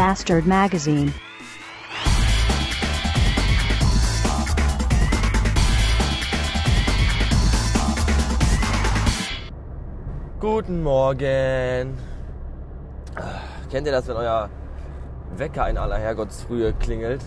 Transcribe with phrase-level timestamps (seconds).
[0.00, 1.12] Bastard Magazine.
[10.40, 11.98] Guten Morgen.
[13.70, 14.48] Kennt ihr das, wenn euer
[15.36, 17.22] Wecker in aller Herrgottsfrühe klingelt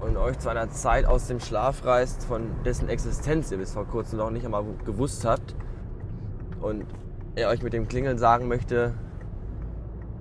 [0.00, 3.86] und euch zu einer Zeit aus dem Schlaf reißt, von dessen Existenz ihr bis vor
[3.86, 5.54] kurzem noch nicht einmal gewusst habt
[6.60, 6.84] und
[7.36, 8.92] er euch mit dem Klingeln sagen möchte,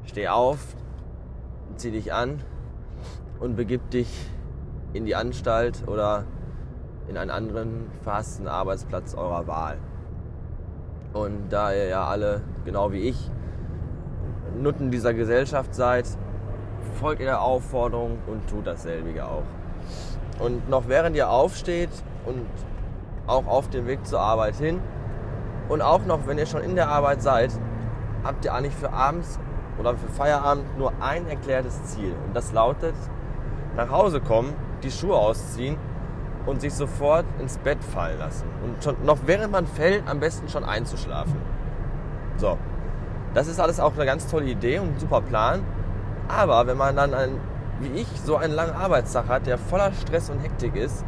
[0.05, 0.59] steh auf,
[1.77, 2.41] zieh dich an
[3.39, 4.07] und begib dich
[4.93, 6.23] in die Anstalt oder
[7.07, 9.77] in einen anderen verhassten Arbeitsplatz eurer Wahl.
[11.13, 13.31] Und da ihr ja alle, genau wie ich,
[14.57, 16.05] Nutten dieser Gesellschaft seid,
[16.99, 19.43] folgt ihr der Aufforderung und tut dasselbige auch.
[20.39, 21.89] Und noch während ihr aufsteht
[22.25, 22.45] und
[23.27, 24.79] auch auf dem Weg zur Arbeit hin
[25.67, 27.51] und auch noch, wenn ihr schon in der Arbeit seid,
[28.23, 29.39] habt ihr eigentlich für abends
[29.79, 32.13] oder für Feierabend nur ein erklärtes Ziel.
[32.25, 32.95] Und das lautet,
[33.75, 35.77] nach Hause kommen, die Schuhe ausziehen
[36.45, 38.47] und sich sofort ins Bett fallen lassen.
[38.63, 41.37] Und schon, noch während man fällt, am besten schon einzuschlafen.
[42.37, 42.57] So.
[43.33, 45.63] Das ist alles auch eine ganz tolle Idee und ein super Plan.
[46.27, 47.39] Aber wenn man dann, ein,
[47.79, 51.03] wie ich, so einen langen Arbeitstag hat, der voller Stress und Hektik ist,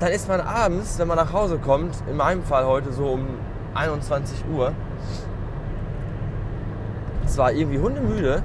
[0.00, 3.26] dann ist man abends, wenn man nach Hause kommt, in meinem Fall heute so um
[3.74, 4.72] 21 Uhr,
[7.28, 8.42] zwar irgendwie hundemüde,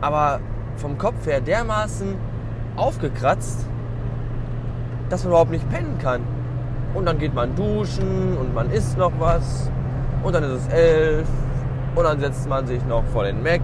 [0.00, 0.40] aber
[0.76, 2.16] vom Kopf her dermaßen
[2.76, 3.66] aufgekratzt,
[5.08, 6.22] dass man überhaupt nicht pennen kann.
[6.94, 9.70] Und dann geht man duschen und man isst noch was.
[10.22, 11.28] Und dann ist es elf.
[11.94, 13.60] Und dann setzt man sich noch vor den Mac,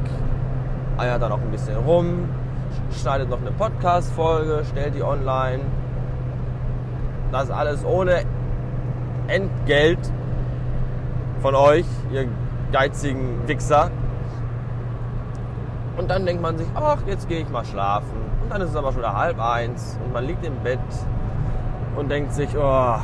[0.99, 2.29] eiert dann noch ein bisschen rum,
[2.91, 5.61] schneidet noch eine Podcast-Folge, stellt die online.
[7.31, 8.23] Das alles ohne
[9.29, 9.99] Entgelt
[11.41, 12.27] von euch, ihr
[12.73, 13.91] geizigen Wichser.
[15.97, 18.17] Und dann denkt man sich, ach, jetzt gehe ich mal schlafen.
[18.43, 20.79] Und dann ist es aber schon wieder halb eins und man liegt im Bett
[21.97, 22.97] und denkt sich, oh,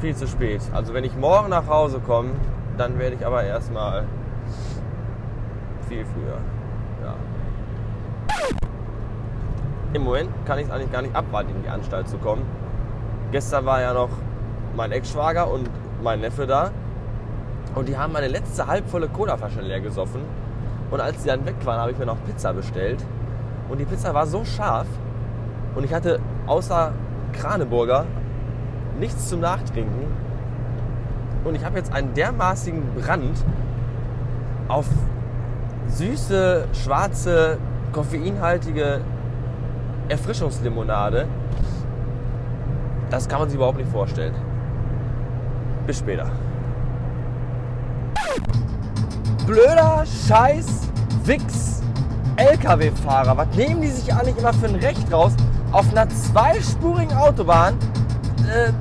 [0.00, 0.62] viel zu spät.
[0.72, 2.30] Also wenn ich morgen nach Hause komme,
[2.78, 4.04] dann werde ich aber erstmal
[5.88, 6.38] viel früher.
[7.02, 7.14] Ja.
[9.92, 12.44] Im Moment kann ich es eigentlich gar nicht abwarten, in die Anstalt zu kommen.
[13.32, 14.10] Gestern war ja noch
[14.76, 15.68] mein Ex-Schwager und
[16.02, 16.70] mein Neffe da.
[17.74, 20.22] Und die haben meine letzte halbvolle Colaflasche leer gesoffen.
[20.94, 23.04] Und als die dann weg waren, habe ich mir noch Pizza bestellt.
[23.68, 24.86] Und die Pizza war so scharf.
[25.74, 26.92] Und ich hatte außer
[27.32, 28.04] Kraneburger
[29.00, 30.06] nichts zum Nachtrinken.
[31.42, 33.44] Und ich habe jetzt einen dermaßigen Brand
[34.68, 34.86] auf
[35.88, 37.58] süße, schwarze,
[37.90, 39.00] koffeinhaltige
[40.08, 41.26] Erfrischungslimonade.
[43.10, 44.34] Das kann man sich überhaupt nicht vorstellen.
[45.88, 46.30] Bis später.
[49.46, 50.66] Blöder Scheiß
[51.24, 51.82] Wix
[52.36, 53.36] LKW-Fahrer.
[53.36, 55.32] Was nehmen die sich eigentlich immer für ein Recht raus,
[55.70, 57.78] auf einer zweispurigen Autobahn
[58.48, 58.72] äh,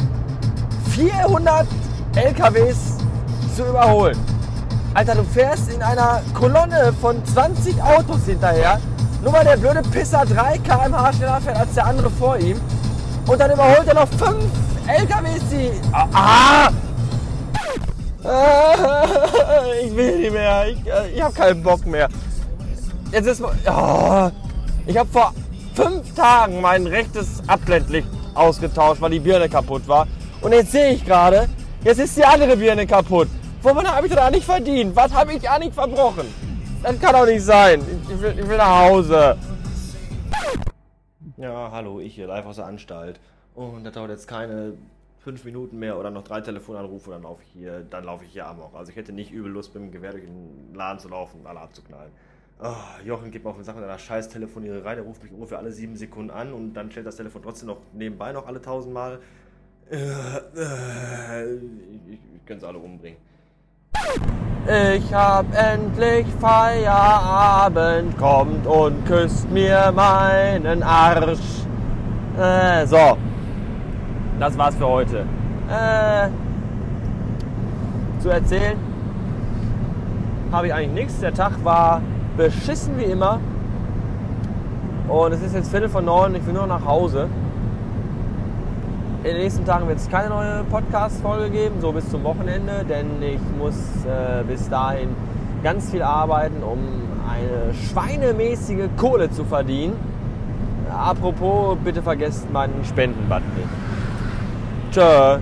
[0.91, 1.68] 400
[2.16, 2.97] LKWs
[3.56, 4.18] zu überholen?
[4.94, 8.79] Alter, du fährst in einer Kolonne von 20 Autos hinterher,
[9.22, 12.59] nur weil der blöde Pisser 3 km/h schneller fährt als der andere vor ihm.
[13.28, 14.35] Und dann überholt er noch 5
[14.88, 15.72] LKWs, die.
[15.91, 16.69] Ah!
[20.33, 20.67] Mehr.
[20.67, 22.09] Ich, äh, ich habe keinen Bock mehr.
[23.11, 23.41] Jetzt ist.
[23.41, 24.31] Oh,
[24.85, 25.33] ich habe vor
[25.75, 30.07] fünf Tagen mein rechtes Abblendlicht ausgetauscht, weil die Birne kaputt war.
[30.41, 31.47] Und jetzt sehe ich gerade,
[31.83, 33.29] jetzt ist die andere Birne kaputt.
[33.61, 34.95] Womit habe ich das eigentlich verdient?
[34.95, 36.27] Was habe ich eigentlich verbrochen?
[36.81, 37.81] Das kann doch nicht sein.
[38.11, 39.38] Ich will, ich will nach Hause.
[41.38, 43.19] Ja, hallo, ich hier live aus der Anstalt.
[43.55, 44.73] Und das dauert jetzt keine
[45.23, 48.45] fünf Minuten mehr oder noch drei Telefonanrufe, dann laufe ich hier, dann laufe ich hier
[48.45, 48.75] amok.
[48.75, 51.47] Also ich hätte nicht übel Lust, mit dem Gewehr durch den Laden zu laufen und
[51.47, 52.11] alle abzuknallen.
[52.61, 55.72] Oh, Jochen geht mir auf den Sachen einer scheiß Telefoniererei, der ruft mich ungefähr alle
[55.72, 59.20] sieben Sekunden an und dann stellt das Telefon trotzdem noch nebenbei noch alle tausendmal.
[59.90, 61.55] Äh, äh,
[62.08, 63.17] ich, ich könnte es alle umbringen.
[64.96, 71.66] Ich hab endlich Feierabend, kommt und küsst mir meinen Arsch.
[72.37, 73.17] Äh, so,
[74.40, 75.26] das war's für heute.
[75.70, 76.30] Äh,
[78.22, 78.78] zu erzählen
[80.52, 81.20] habe ich eigentlich nichts.
[81.20, 82.02] Der Tag war
[82.38, 83.40] beschissen wie immer.
[85.08, 87.28] Und es ist jetzt Viertel von neun, ich will nur nach Hause.
[89.24, 93.22] In den nächsten Tagen wird es keine neue Podcast-Folge geben, so bis zum Wochenende, denn
[93.22, 93.76] ich muss
[94.06, 95.09] äh, bis dahin
[95.64, 96.80] ganz viel arbeiten, um
[97.30, 99.96] eine schweinemäßige Kohle zu verdienen.
[100.91, 103.92] Apropos, bitte vergesst meinen Spendenbutton nicht.
[104.93, 105.41] 这